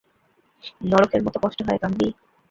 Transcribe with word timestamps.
নরকের 0.83 1.21
মতো 1.23 1.37
কষ্ট 1.43 1.59
হয়, 1.67 1.81
কামলি। 1.83 2.07